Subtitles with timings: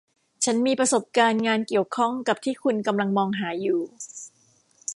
[0.43, 3.81] ฉันมีประสบการณ์งานเกี่ยวข้องกับที่คุณกำลังมองหาอยู่